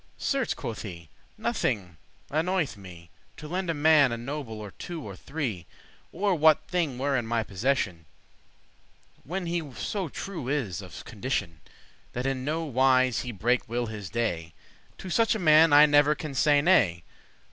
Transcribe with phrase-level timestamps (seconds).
[0.01, 1.95] * *pleased "Certes," quoth he, *"nothing
[2.31, 5.15] annoyeth me* *I am not unwiling* To lend a man a noble, or two, or
[5.15, 5.67] three,
[6.11, 8.05] Or what thing were in my possession,
[9.23, 11.59] When he so true is of condition,
[12.13, 14.55] That in no wise he breake will his day;
[14.97, 17.03] To such a man I never can say nay."